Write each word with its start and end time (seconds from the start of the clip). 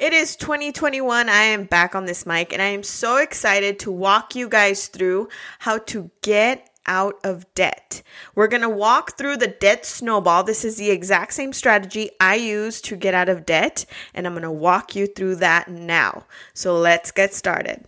It 0.00 0.14
is 0.14 0.34
2021. 0.36 1.28
I 1.28 1.42
am 1.42 1.64
back 1.64 1.94
on 1.94 2.06
this 2.06 2.24
mic 2.24 2.54
and 2.54 2.62
I 2.62 2.68
am 2.68 2.82
so 2.82 3.18
excited 3.18 3.78
to 3.80 3.92
walk 3.92 4.34
you 4.34 4.48
guys 4.48 4.86
through 4.86 5.28
how 5.58 5.76
to 5.76 6.10
get 6.22 6.70
out 6.86 7.16
of 7.22 7.44
debt. 7.52 8.02
We're 8.34 8.48
going 8.48 8.62
to 8.62 8.70
walk 8.70 9.18
through 9.18 9.36
the 9.36 9.46
debt 9.46 9.84
snowball. 9.84 10.42
This 10.42 10.64
is 10.64 10.78
the 10.78 10.90
exact 10.90 11.34
same 11.34 11.52
strategy 11.52 12.12
I 12.18 12.36
use 12.36 12.80
to 12.80 12.96
get 12.96 13.12
out 13.12 13.28
of 13.28 13.44
debt, 13.44 13.84
and 14.14 14.26
I'm 14.26 14.32
going 14.32 14.42
to 14.42 14.50
walk 14.50 14.96
you 14.96 15.06
through 15.06 15.36
that 15.36 15.68
now. 15.68 16.24
So 16.54 16.78
let's 16.78 17.10
get 17.10 17.34
started. 17.34 17.84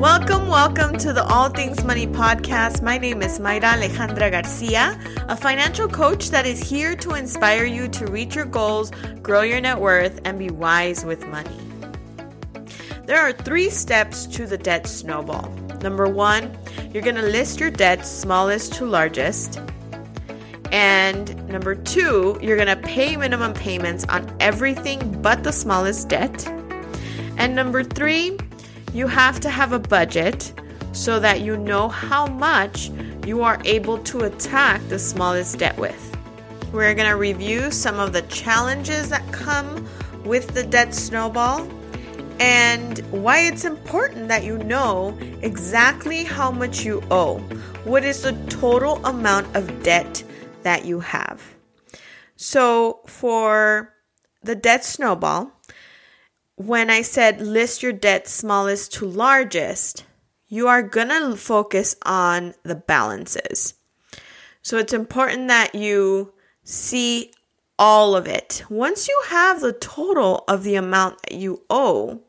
Welcome, 0.00 0.48
welcome 0.48 0.96
to 0.96 1.12
the 1.12 1.22
All 1.24 1.50
Things 1.50 1.84
Money 1.84 2.06
podcast. 2.06 2.80
My 2.80 2.96
name 2.96 3.20
is 3.20 3.38
Mayra 3.38 3.74
Alejandra 3.74 4.30
Garcia, 4.30 4.98
a 5.28 5.36
financial 5.36 5.88
coach 5.88 6.30
that 6.30 6.46
is 6.46 6.58
here 6.58 6.96
to 6.96 7.16
inspire 7.16 7.66
you 7.66 7.86
to 7.88 8.06
reach 8.06 8.34
your 8.34 8.46
goals, 8.46 8.92
grow 9.20 9.42
your 9.42 9.60
net 9.60 9.78
worth, 9.78 10.18
and 10.24 10.38
be 10.38 10.48
wise 10.48 11.04
with 11.04 11.26
money. 11.26 11.54
There 13.04 13.20
are 13.20 13.32
three 13.34 13.68
steps 13.68 14.24
to 14.28 14.46
the 14.46 14.56
debt 14.56 14.86
snowball. 14.86 15.50
Number 15.82 16.08
one, 16.08 16.56
you're 16.94 17.02
going 17.02 17.16
to 17.16 17.22
list 17.22 17.60
your 17.60 17.70
debts 17.70 18.08
smallest 18.08 18.72
to 18.76 18.86
largest. 18.86 19.60
And 20.72 21.46
number 21.46 21.74
two, 21.74 22.38
you're 22.40 22.56
going 22.56 22.74
to 22.74 22.88
pay 22.88 23.18
minimum 23.18 23.52
payments 23.52 24.06
on 24.08 24.34
everything 24.40 25.20
but 25.20 25.44
the 25.44 25.52
smallest 25.52 26.08
debt. 26.08 26.48
And 27.36 27.54
number 27.54 27.84
three, 27.84 28.38
you 28.92 29.06
have 29.06 29.40
to 29.40 29.50
have 29.50 29.72
a 29.72 29.78
budget 29.78 30.52
so 30.92 31.20
that 31.20 31.40
you 31.40 31.56
know 31.56 31.88
how 31.88 32.26
much 32.26 32.90
you 33.26 33.42
are 33.42 33.60
able 33.64 33.98
to 33.98 34.20
attack 34.20 34.80
the 34.88 34.98
smallest 34.98 35.58
debt 35.58 35.76
with. 35.78 36.06
We're 36.72 36.94
going 36.94 37.08
to 37.08 37.16
review 37.16 37.70
some 37.70 37.98
of 37.98 38.12
the 38.12 38.22
challenges 38.22 39.08
that 39.10 39.30
come 39.32 39.86
with 40.24 40.54
the 40.54 40.64
debt 40.64 40.94
snowball 40.94 41.68
and 42.40 42.98
why 43.10 43.40
it's 43.40 43.64
important 43.64 44.28
that 44.28 44.44
you 44.44 44.58
know 44.58 45.16
exactly 45.42 46.24
how 46.24 46.50
much 46.50 46.84
you 46.84 47.02
owe. 47.10 47.38
What 47.84 48.04
is 48.04 48.22
the 48.22 48.32
total 48.48 49.04
amount 49.04 49.54
of 49.54 49.82
debt 49.82 50.24
that 50.62 50.84
you 50.84 51.00
have? 51.00 51.42
So, 52.36 53.00
for 53.06 53.92
the 54.42 54.54
debt 54.54 54.84
snowball, 54.84 55.52
when 56.60 56.90
I 56.90 57.00
said 57.00 57.40
list 57.40 57.82
your 57.82 57.92
debt 57.92 58.28
smallest 58.28 58.92
to 58.94 59.06
largest, 59.06 60.04
you 60.46 60.68
are 60.68 60.82
going 60.82 61.08
to 61.08 61.34
focus 61.34 61.96
on 62.02 62.52
the 62.64 62.74
balances. 62.74 63.72
So 64.60 64.76
it's 64.76 64.92
important 64.92 65.48
that 65.48 65.74
you 65.74 66.34
see 66.62 67.32
all 67.78 68.14
of 68.14 68.26
it. 68.26 68.62
Once 68.68 69.08
you 69.08 69.22
have 69.28 69.62
the 69.62 69.72
total 69.72 70.44
of 70.48 70.62
the 70.62 70.74
amount 70.74 71.22
that 71.22 71.38
you 71.38 71.62
owe, 71.70 72.20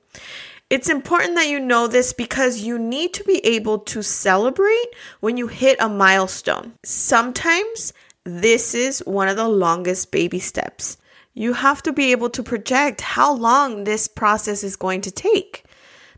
it's 0.69 0.89
important 0.89 1.35
that 1.35 1.49
you 1.49 1.59
know 1.59 1.87
this 1.87 2.13
because 2.13 2.61
you 2.61 2.79
need 2.79 3.13
to 3.15 3.25
be 3.25 3.45
able 3.45 3.79
to 3.79 4.01
celebrate 4.01 4.87
when 5.19 5.35
you 5.35 5.47
hit 5.47 5.75
a 5.81 5.89
milestone. 5.89 6.71
Sometimes 6.85 7.91
this 8.23 8.73
is 8.73 8.99
one 8.99 9.27
of 9.27 9.35
the 9.35 9.49
longest 9.49 10.09
baby 10.09 10.39
steps 10.39 10.95
you 11.33 11.53
have 11.53 11.81
to 11.83 11.93
be 11.93 12.11
able 12.11 12.29
to 12.31 12.43
project 12.43 13.01
how 13.01 13.33
long 13.33 13.83
this 13.83 14.07
process 14.07 14.63
is 14.63 14.75
going 14.75 15.01
to 15.01 15.11
take. 15.11 15.65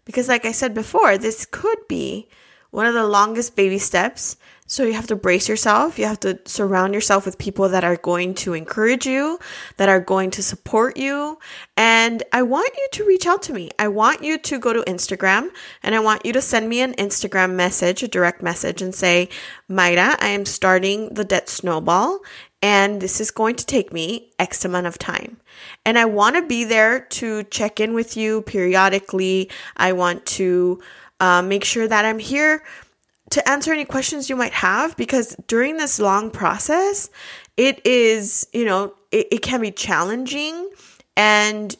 Because, 0.06 0.28
like 0.28 0.46
I 0.46 0.52
said 0.52 0.74
before, 0.74 1.18
this 1.18 1.46
could 1.46 1.78
be 1.88 2.28
one 2.72 2.86
of 2.86 2.94
the 2.94 3.08
longest 3.08 3.56
baby 3.56 3.78
steps. 3.78 4.36
So, 4.66 4.84
you 4.84 4.94
have 4.94 5.08
to 5.08 5.16
brace 5.16 5.48
yourself. 5.48 6.00
You 6.00 6.06
have 6.06 6.20
to 6.22 6.40
surround 6.46 6.94
yourself 6.94 7.26
with 7.26 7.38
people 7.38 7.70
that 7.70 7.84
are 7.84 7.96
going 7.98 8.34
to 8.36 8.54
encourage 8.54 9.06
you, 9.06 9.40
that 9.78 9.88
are 9.88 10.00
going 10.00 10.32
to 10.32 10.44
support 10.44 10.98
you. 10.98 11.38
And 11.78 12.24
I 12.34 12.42
want 12.42 12.72
you 12.76 12.88
to 12.94 13.06
reach 13.06 13.28
out 13.28 13.44
to 13.44 13.54
me. 13.54 13.70
I 13.78 13.88
want 13.90 14.24
you 14.24 14.38
to 14.40 14.60
go 14.60 14.74
to 14.74 14.82
Instagram 14.82 15.50
and 15.84 15.94
I 15.94 16.00
want 16.00 16.26
you 16.26 16.34
to 16.34 16.42
send 16.42 16.68
me 16.68 16.82
an 16.82 16.94
Instagram 16.96 17.54
message, 17.54 18.04
a 18.04 18.08
direct 18.08 18.42
message, 18.42 18.82
and 18.82 18.96
say, 18.96 19.30
Mayra, 19.70 20.16
I 20.20 20.30
am 20.30 20.46
starting 20.46 21.14
the 21.14 21.24
debt 21.24 21.50
snowball 21.50 22.20
and 22.64 23.02
this 23.02 23.20
is 23.20 23.30
going 23.30 23.56
to 23.56 23.66
take 23.66 23.92
me 23.92 24.32
X 24.40 24.64
amount 24.64 24.88
of 24.88 24.98
time. 24.98 25.38
And 25.86 26.00
I 26.00 26.06
want 26.06 26.38
to 26.38 26.48
be 26.48 26.64
there 26.64 27.02
to 27.02 27.44
check 27.44 27.82
in 27.82 27.94
with 27.94 28.16
you 28.16 28.42
periodically. 28.44 29.52
I 29.76 29.92
want 29.92 30.26
to 30.38 30.82
uh, 31.20 31.42
make 31.42 31.66
sure 31.66 31.90
that 31.90 32.06
I'm 32.06 32.20
here 32.20 32.64
to 33.32 33.50
answer 33.50 33.74
any 33.74 33.84
questions 33.84 34.30
you 34.30 34.38
might 34.38 34.54
have 34.54 34.96
because 34.96 35.36
during 35.48 35.76
this 35.76 36.00
long 36.00 36.32
process, 36.32 37.10
it 37.58 37.86
is, 37.86 38.48
you 38.54 38.64
know, 38.64 38.94
it, 39.12 39.28
it 39.32 39.42
can 39.42 39.60
be 39.60 39.72
challenging 39.72 40.70
and 41.18 41.76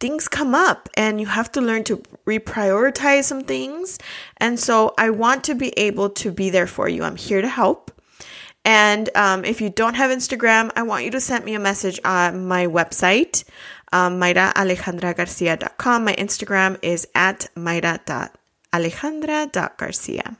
things 0.00 0.28
come 0.28 0.54
up 0.54 0.90
and 0.98 1.18
you 1.18 1.26
have 1.26 1.50
to 1.52 1.62
learn 1.62 1.82
to 1.84 1.96
reprioritize 2.26 3.24
some 3.24 3.42
things. 3.42 3.98
And 4.36 4.60
so 4.60 4.92
I 4.98 5.08
want 5.08 5.44
to 5.44 5.54
be 5.54 5.70
able 5.78 6.10
to 6.10 6.30
be 6.30 6.50
there 6.50 6.66
for 6.66 6.90
you. 6.90 7.04
I'm 7.04 7.16
here 7.16 7.40
to 7.40 7.48
help. 7.48 7.90
And 8.66 9.08
um, 9.14 9.44
if 9.44 9.60
you 9.60 9.70
don't 9.70 9.94
have 9.94 10.10
Instagram, 10.10 10.72
I 10.74 10.82
want 10.82 11.04
you 11.04 11.12
to 11.12 11.20
send 11.20 11.44
me 11.44 11.54
a 11.54 11.60
message 11.60 12.00
on 12.04 12.46
my 12.46 12.66
website, 12.66 13.44
um, 13.92 14.18
mayraalejandragarcia.com. 14.20 16.04
My 16.04 16.14
Instagram 16.14 16.76
is 16.82 17.06
at 17.14 17.46
mayra.alejandra.garcia. 17.54 20.36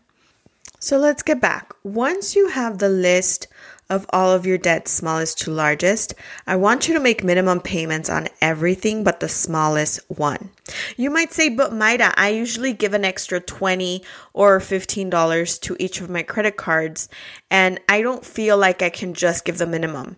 So 0.80 0.98
let's 0.98 1.22
get 1.22 1.40
back. 1.40 1.72
Once 1.84 2.34
you 2.34 2.48
have 2.48 2.78
the 2.78 2.88
list 2.88 3.46
of 3.88 4.06
all 4.10 4.32
of 4.32 4.46
your 4.46 4.58
debts, 4.58 4.90
smallest 4.90 5.38
to 5.40 5.50
largest, 5.50 6.14
I 6.46 6.56
want 6.56 6.88
you 6.88 6.94
to 6.94 7.00
make 7.00 7.22
minimum 7.22 7.60
payments 7.60 8.10
on 8.10 8.28
everything 8.40 9.04
but 9.04 9.20
the 9.20 9.28
smallest 9.28 10.00
one. 10.08 10.50
You 10.96 11.10
might 11.10 11.32
say, 11.32 11.48
but 11.48 11.72
Mayra, 11.72 12.12
I 12.16 12.30
usually 12.30 12.72
give 12.72 12.94
an 12.94 13.04
extra 13.04 13.40
20 13.40 14.02
or 14.32 14.58
$15 14.58 15.60
to 15.60 15.76
each 15.78 16.00
of 16.00 16.10
my 16.10 16.22
credit 16.22 16.56
cards, 16.56 17.08
and 17.50 17.80
I 17.88 18.02
don't 18.02 18.24
feel 18.24 18.56
like 18.56 18.82
I 18.82 18.90
can 18.90 19.14
just 19.14 19.44
give 19.44 19.58
the 19.58 19.66
minimum. 19.66 20.16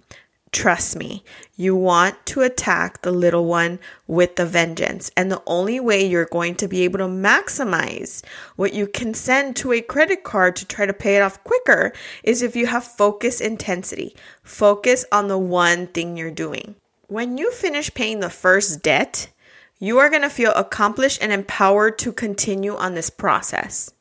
Trust 0.51 0.97
me, 0.97 1.25
you 1.57 1.77
want 1.77 2.25
to 2.27 2.41
attack 2.41 3.03
the 3.03 3.13
little 3.13 3.45
one 3.45 3.79
with 4.07 4.37
the 4.37 4.47
vengeance. 4.47 5.11
And 5.17 5.31
the 5.31 5.43
only 5.47 5.79
way 5.79 6.07
you're 6.07 6.25
going 6.25 6.55
to 6.57 6.69
be 6.69 6.85
able 6.85 6.99
to 6.99 7.05
maximize 7.05 8.25
what 8.57 8.73
you 8.73 8.87
can 8.87 9.13
send 9.13 9.57
to 9.57 9.73
a 9.73 9.83
credit 9.83 10.25
card 10.25 10.57
to 10.57 10.65
try 10.65 10.87
to 10.87 10.95
pay 10.95 11.17
it 11.17 11.23
off 11.23 11.43
quicker 11.45 11.93
is 12.23 12.41
if 12.41 12.57
you 12.57 12.67
have 12.67 12.85
focus 12.85 13.41
intensity. 13.41 14.17
Focus 14.43 15.05
on 15.13 15.29
the 15.29 15.39
one 15.39 15.87
thing 15.89 16.17
you're 16.17 16.31
doing. 16.31 16.75
When 17.09 17.37
you 17.37 17.53
finish 17.53 17.93
paying 17.93 18.21
the 18.21 18.31
first 18.31 18.83
debt, 18.83 19.31
you 19.79 19.99
are 19.99 20.09
going 20.09 20.23
to 20.23 20.31
feel 20.31 20.53
accomplished 20.53 21.23
and 21.23 21.31
empowered 21.31 21.99
to 21.99 22.13
continue 22.13 22.75
on 22.75 22.95
this 22.95 23.11
process. 23.11 23.93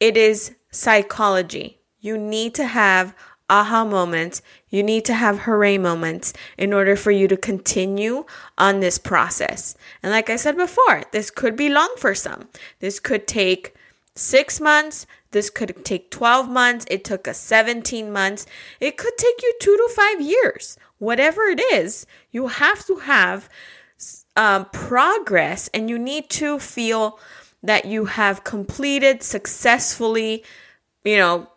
It 0.00 0.16
is 0.16 0.54
psychology. 0.70 1.78
You 2.00 2.18
need 2.18 2.54
to 2.54 2.66
have 2.66 3.14
aha 3.48 3.84
moments. 3.84 4.42
You 4.68 4.82
need 4.82 5.04
to 5.06 5.14
have 5.14 5.40
hooray 5.40 5.78
moments 5.78 6.32
in 6.58 6.72
order 6.72 6.96
for 6.96 7.10
you 7.10 7.28
to 7.28 7.36
continue 7.36 8.24
on 8.58 8.80
this 8.80 8.98
process. 8.98 9.76
And 10.02 10.12
like 10.12 10.30
I 10.30 10.36
said 10.36 10.56
before, 10.56 11.02
this 11.12 11.30
could 11.30 11.56
be 11.56 11.68
long 11.68 11.94
for 11.98 12.14
some. 12.14 12.48
This 12.80 13.00
could 13.00 13.26
take 13.26 13.74
six 14.14 14.60
months. 14.60 15.06
This 15.30 15.50
could 15.50 15.84
take 15.84 16.10
12 16.10 16.48
months. 16.48 16.86
It 16.90 17.04
took 17.04 17.28
us 17.28 17.38
17 17.38 18.12
months. 18.12 18.46
It 18.80 18.96
could 18.96 19.16
take 19.16 19.42
you 19.42 19.54
two 19.60 19.76
to 19.76 19.94
five 19.94 20.20
years. 20.20 20.78
Whatever 20.98 21.42
it 21.42 21.60
is, 21.72 22.06
you 22.30 22.48
have 22.48 22.86
to 22.86 22.96
have 22.96 23.48
um, 24.34 24.66
progress 24.66 25.68
and 25.74 25.88
you 25.90 25.98
need 25.98 26.30
to 26.30 26.58
feel 26.58 27.18
that 27.62 27.84
you 27.84 28.04
have 28.04 28.44
completed 28.44 29.22
successfully, 29.22 30.44
you 31.04 31.16
know, 31.16 31.48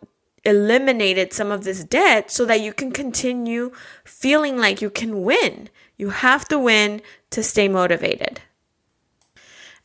eliminated 0.44 1.32
some 1.32 1.50
of 1.50 1.64
this 1.64 1.84
debt 1.84 2.30
so 2.30 2.44
that 2.46 2.60
you 2.60 2.72
can 2.72 2.92
continue 2.92 3.72
feeling 4.04 4.56
like 4.56 4.80
you 4.80 4.90
can 4.90 5.22
win. 5.22 5.68
You 5.96 6.10
have 6.10 6.46
to 6.48 6.58
win 6.58 7.02
to 7.30 7.42
stay 7.42 7.68
motivated. 7.68 8.40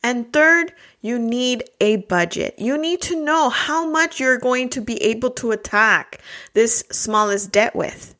And 0.02 0.32
third, 0.32 0.72
you 1.00 1.18
need 1.18 1.64
a 1.80 1.96
budget. 1.96 2.54
You 2.58 2.78
need 2.78 3.02
to 3.02 3.22
know 3.22 3.48
how 3.48 3.86
much 3.86 4.20
you're 4.20 4.38
going 4.38 4.68
to 4.70 4.80
be 4.80 5.02
able 5.02 5.30
to 5.32 5.50
attack 5.50 6.20
this 6.54 6.84
smallest 6.90 7.52
debt 7.52 7.74
with. 7.74 8.14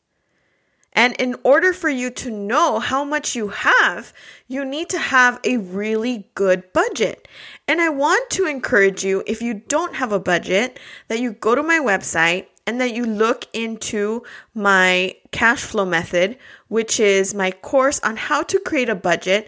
And 0.97 1.13
in 1.17 1.35
order 1.43 1.73
for 1.73 1.89
you 1.89 2.09
to 2.09 2.31
know 2.31 2.79
how 2.79 3.03
much 3.03 3.35
you 3.35 3.49
have, 3.49 4.11
you 4.47 4.65
need 4.65 4.89
to 4.89 4.97
have 4.97 5.39
a 5.43 5.57
really 5.57 6.27
good 6.33 6.73
budget. 6.73 7.27
And 7.67 7.79
I 7.79 7.89
want 7.89 8.31
to 8.31 8.47
encourage 8.47 9.05
you, 9.05 9.23
if 9.27 9.39
you 9.39 9.53
don't 9.53 9.95
have 9.95 10.11
a 10.11 10.19
budget, 10.19 10.79
that 11.07 11.19
you 11.19 11.33
go 11.33 11.53
to 11.53 11.61
my 11.61 11.77
website 11.77 12.47
and 12.65 12.81
that 12.81 12.95
you 12.95 13.05
look 13.05 13.45
into 13.53 14.23
my 14.55 15.15
cash 15.31 15.61
flow 15.61 15.85
method, 15.85 16.35
which 16.67 16.99
is 16.99 17.35
my 17.35 17.51
course 17.51 17.99
on 17.99 18.17
how 18.17 18.41
to 18.41 18.59
create 18.59 18.89
a 18.89 18.95
budget 18.95 19.47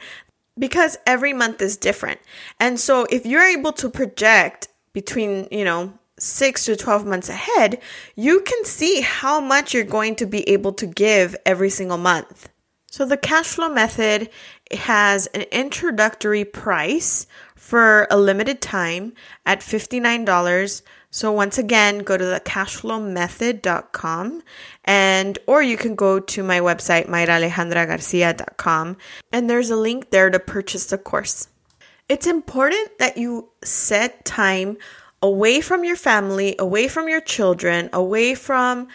because 0.59 0.97
every 1.07 1.33
month 1.33 1.63
is 1.63 1.77
different. 1.77 2.19
And 2.59 2.79
so 2.79 3.07
if 3.09 3.25
you're 3.25 3.41
able 3.41 3.73
to 3.73 3.89
project 3.89 4.67
between, 4.93 5.47
you 5.49 5.65
know, 5.65 5.93
six 6.19 6.65
to 6.65 6.75
12 6.75 7.05
months 7.05 7.29
ahead, 7.29 7.81
you 8.15 8.41
can 8.41 8.65
see 8.65 9.01
how 9.01 9.39
much 9.39 9.73
you're 9.73 9.83
going 9.83 10.15
to 10.17 10.25
be 10.25 10.47
able 10.49 10.73
to 10.73 10.85
give 10.85 11.35
every 11.45 11.69
single 11.69 11.97
month. 11.97 12.49
So 12.91 13.05
the 13.05 13.17
cash 13.17 13.47
flow 13.47 13.69
method 13.69 14.29
has 14.71 15.27
an 15.27 15.43
introductory 15.51 16.43
price 16.43 17.27
for 17.55 18.07
a 18.09 18.17
limited 18.17 18.61
time 18.61 19.13
at 19.45 19.59
$59. 19.59 20.81
So 21.11 21.31
once 21.31 21.57
again, 21.57 21.99
go 21.99 22.17
to 22.17 22.25
the 22.25 22.39
cashflowmethod.com 22.39 24.43
and 24.85 25.39
or 25.47 25.61
you 25.61 25.77
can 25.77 25.95
go 25.95 26.19
to 26.19 26.43
my 26.43 26.59
website 26.59 27.07
mayraalejandragarcia.com 27.07 28.97
and 29.31 29.49
there's 29.49 29.69
a 29.69 29.75
link 29.75 30.09
there 30.09 30.29
to 30.29 30.39
purchase 30.39 30.87
the 30.87 30.97
course. 30.97 31.47
It's 32.09 32.27
important 32.27 32.97
that 32.97 33.17
you 33.17 33.49
set 33.63 34.25
time 34.25 34.77
away 35.21 35.61
from 35.61 35.83
your 35.83 35.95
family, 35.95 36.55
away 36.59 36.87
from 36.87 37.09
your 37.09 37.21
children, 37.21 37.89
away 37.93 38.35
from 38.35 38.87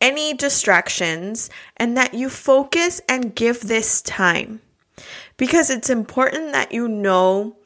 any 0.00 0.34
distractions, 0.34 1.48
and 1.76 1.96
that 1.96 2.14
you 2.14 2.28
focus 2.28 3.00
and 3.08 3.34
give 3.34 3.60
this 3.60 4.02
time. 4.02 4.60
Because 5.36 5.70
it's 5.70 5.90
important 5.90 6.52
that 6.52 6.72
you 6.72 6.88
know 6.88 7.56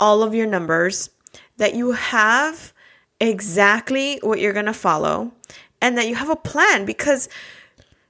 all 0.00 0.22
of 0.22 0.34
your 0.34 0.46
numbers, 0.46 1.10
that 1.56 1.74
you 1.74 1.92
have 1.92 2.72
exactly 3.20 4.18
what 4.22 4.40
you're 4.40 4.52
going 4.52 4.66
to 4.66 4.72
follow, 4.72 5.32
and 5.80 5.96
that 5.98 6.08
you 6.08 6.14
have 6.14 6.30
a 6.30 6.36
plan. 6.36 6.84
Because 6.84 7.28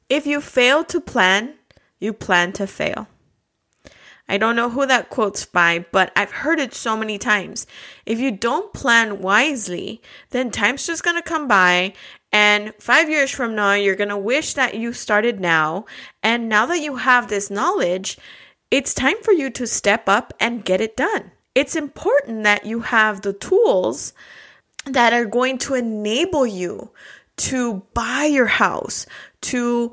if 0.09 0.27
you 0.27 0.41
fail 0.41 0.85
to 0.85 1.01
plan, 1.01 1.55
you 1.99 2.13
plan 2.13 2.53
to 2.53 2.67
fail. 2.67 3.09
I 4.29 4.37
don't 4.37 4.57
know 4.57 4.71
who 4.71 4.85
that 4.87 5.11
quote's 5.11 5.47
by, 5.47 5.87
but 5.91 6.13
I've 6.15 6.31
heard 6.31 6.61
it 6.61 6.75
so 6.75 6.97
many 6.97 7.19
times. 7.19 7.67
If 8.05 8.19
you 8.19 8.31
don't 8.31 8.73
plan 8.75 9.21
wisely, 9.21 10.03
then 10.31 10.51
time's 10.51 10.87
just 10.87 11.03
gonna 11.03 11.23
come 11.23 11.49
by, 11.49 11.95
and 12.31 12.75
five 12.79 13.09
years 13.09 13.31
from 13.31 13.55
now, 13.55 13.73
you're 13.73 13.97
gonna 13.97 14.19
wish 14.19 14.55
that 14.55 14.75
you 14.75 14.93
started 14.93 15.41
now. 15.41 15.87
And 16.23 16.49
now 16.49 16.67
that 16.67 16.81
you 16.81 16.97
have 16.97 17.29
this 17.29 17.51
knowledge, 17.51 18.19
it's 18.71 18.93
time 18.93 19.17
for 19.23 19.33
you 19.33 19.49
to 19.51 19.67
step 19.67 20.09
up 20.09 20.35
and 20.39 20.65
get 20.65 20.81
it 20.81 20.97
done. 20.97 21.31
It's 21.55 21.75
important 21.75 22.45
that 22.45 22.67
you 22.67 22.81
have 22.81 23.23
the 23.23 23.33
tools 23.33 24.13
that 24.85 25.13
are 25.13 25.25
going 25.25 25.59
to 25.59 25.75
enable 25.75 26.47
you 26.47 26.91
to 27.37 27.83
buy 27.95 28.25
your 28.25 28.47
house, 28.47 29.07
to 29.41 29.93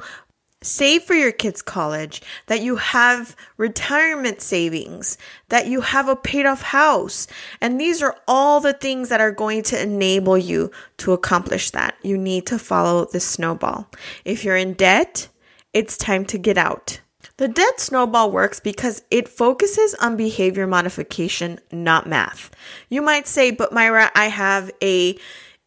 save 0.66 1.04
for 1.04 1.14
your 1.14 1.32
kids' 1.32 1.62
college, 1.62 2.22
that 2.48 2.62
you 2.62 2.78
have 2.78 3.36
retirement 3.58 4.42
savings, 4.42 5.18
that 5.50 5.68
you 5.68 5.82
have 5.82 6.08
a 6.08 6.16
paid 6.16 6.46
off 6.46 6.62
house. 6.62 7.28
And 7.62 7.80
these 7.80 8.02
are 8.02 8.18
all 8.28 8.60
the 8.60 8.74
things 8.74 9.10
that 9.10 9.22
are 9.22 9.32
going 9.32 9.64
to 9.64 9.82
enable 9.82 10.38
you 10.38 10.72
to 10.98 11.14
accomplish 11.14 11.72
that. 11.72 11.96
You 12.02 12.18
need 12.18 12.46
to 12.48 12.60
follow 12.60 13.06
the 13.06 13.20
snowball. 13.20 13.90
If 14.24 14.44
you're 14.44 14.58
in 14.58 14.74
debt, 14.74 15.28
it's 15.74 15.98
time 15.98 16.26
to 16.26 16.38
get 16.38 16.58
out. 16.58 17.02
The 17.38 17.48
debt 17.50 17.82
snowball 17.82 18.32
works 18.32 18.62
because 18.62 19.04
it 19.12 19.28
focuses 19.28 19.94
on 19.96 20.16
behavior 20.16 20.68
modification, 20.68 21.60
not 21.70 22.08
math. 22.08 22.50
You 22.90 23.02
might 23.02 23.28
say, 23.28 23.52
but 23.52 23.74
Mayra, 23.74 24.10
I 24.16 24.28
have 24.28 24.72
a 24.82 25.18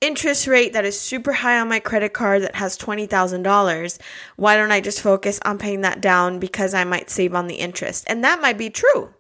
interest 0.00 0.46
rate 0.46 0.72
that 0.72 0.84
is 0.84 0.98
super 0.98 1.32
high 1.32 1.58
on 1.58 1.68
my 1.68 1.80
credit 1.80 2.12
card 2.12 2.42
that 2.42 2.54
has 2.56 2.78
$20,000, 2.78 3.98
why 4.36 4.56
don't 4.56 4.72
I 4.72 4.80
just 4.80 5.00
focus 5.00 5.40
on 5.44 5.58
paying 5.58 5.80
that 5.80 6.00
down 6.00 6.38
because 6.38 6.74
I 6.74 6.84
might 6.84 7.10
save 7.10 7.34
on 7.34 7.46
the 7.46 7.56
interest? 7.56 8.04
And 8.06 8.22
that 8.24 8.40
might 8.40 8.58
be 8.58 8.70
true. 8.70 9.12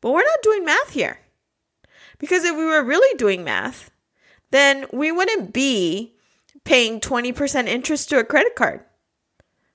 But 0.00 0.12
we're 0.12 0.22
not 0.22 0.42
doing 0.42 0.64
math 0.64 0.90
here. 0.90 1.18
Because 2.18 2.44
if 2.44 2.56
we 2.56 2.64
were 2.64 2.84
really 2.84 3.16
doing 3.16 3.42
math, 3.42 3.90
then 4.50 4.86
we 4.92 5.10
wouldn't 5.10 5.52
be 5.52 6.14
paying 6.64 7.00
20% 7.00 7.66
interest 7.66 8.08
to 8.10 8.18
a 8.18 8.24
credit 8.24 8.54
card. 8.54 8.84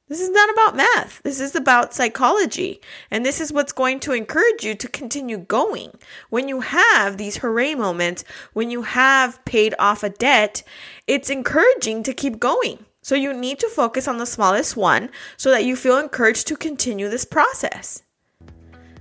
This 0.09 0.21
is 0.21 0.29
not 0.29 0.49
about 0.49 0.77
math. 0.77 1.21
This 1.23 1.41
is 1.41 1.53
about 1.53 1.93
psychology. 1.93 2.79
And 3.11 3.25
this 3.25 3.41
is 3.41 3.51
what's 3.51 3.73
going 3.73 3.99
to 4.01 4.13
encourage 4.13 4.63
you 4.63 4.73
to 4.73 4.87
continue 4.87 5.37
going. 5.37 5.91
When 6.29 6.47
you 6.47 6.61
have 6.61 7.17
these 7.17 7.37
hooray 7.37 7.75
moments, 7.75 8.23
when 8.53 8.71
you 8.71 8.83
have 8.83 9.43
paid 9.43 9.75
off 9.77 10.03
a 10.03 10.09
debt, 10.09 10.63
it's 11.07 11.29
encouraging 11.29 12.03
to 12.03 12.13
keep 12.13 12.39
going. 12.39 12.85
So 13.01 13.15
you 13.15 13.33
need 13.33 13.59
to 13.59 13.69
focus 13.69 14.07
on 14.07 14.17
the 14.17 14.25
smallest 14.25 14.77
one 14.77 15.09
so 15.35 15.51
that 15.51 15.65
you 15.65 15.75
feel 15.75 15.97
encouraged 15.97 16.47
to 16.47 16.55
continue 16.55 17.09
this 17.09 17.25
process. 17.25 18.01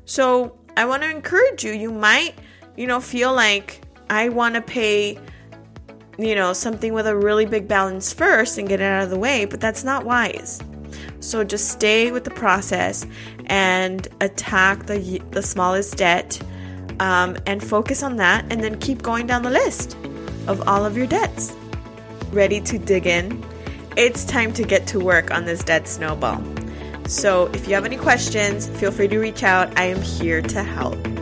So 0.06 0.58
I 0.76 0.87
want 0.87 1.05
to 1.05 1.11
encourage 1.11 1.64
you. 1.64 1.73
You 1.73 1.93
might, 1.93 2.35
you 2.76 2.88
know, 2.88 3.00
feel 3.00 3.32
like 3.32 3.81
I 4.11 4.29
want 4.29 4.56
to 4.56 4.61
pay 4.61 5.20
you 6.19 6.35
know, 6.35 6.53
something 6.55 6.94
with 6.94 7.06
a 7.06 7.14
really 7.14 7.44
big 7.44 7.69
balance 7.69 8.11
first 8.12 8.56
and 8.56 8.67
get 8.67 8.81
it 8.81 8.85
out 8.85 9.05
of 9.05 9.11
the 9.11 9.19
way, 9.19 9.44
but 9.44 9.61
that's 9.61 9.85
not 9.85 10.06
wise. 10.06 10.62
So 11.20 11.44
just 11.44 11.70
stay 11.70 12.12
with 12.12 12.25
the 12.25 12.31
process 12.31 13.06
and 13.46 14.06
attack 14.20 14.87
the, 14.87 15.20
the 15.31 15.43
smallest 15.43 15.96
debt 15.96 16.40
um, 17.00 17.37
and 17.46 17.62
focus 17.62 18.02
on 18.02 18.16
that, 18.16 18.44
and 18.50 18.62
then 18.62 18.78
keep 18.78 19.02
going 19.02 19.26
down 19.26 19.43
the 19.43 19.50
list 19.50 19.96
of 20.46 20.66
all 20.69 20.84
of 20.84 20.96
your 20.96 21.06
debts. 21.06 21.52
Ready 22.31 22.60
to 22.62 22.78
dig 22.78 23.06
in? 23.06 23.44
It's 23.96 24.25
time 24.25 24.52
to 24.54 24.62
get 24.62 24.87
to 24.88 25.00
work 25.00 25.31
on 25.31 25.44
this 25.44 25.62
debt 25.64 25.88
snowball. 25.88 26.43
So 27.06 27.46
if 27.52 27.69
you 27.69 27.75
have 27.75 27.84
any 27.84 27.96
questions, 27.96 28.69
feel 28.69 28.90
free 28.90 29.08
to 29.08 29.19
reach 29.19 29.43
out. 29.43 29.78
I 29.78 29.84
am 29.84 30.02
here 30.02 30.43
to 30.43 30.62
help. 30.62 31.15